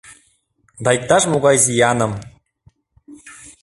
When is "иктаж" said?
0.97-1.23